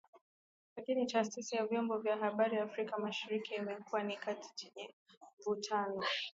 [0.77, 4.95] Lakini Taasisi ya Vyombo vya Habari Afrika Mashariki imekuwa ni kitu chenye
[5.39, 6.01] mvutano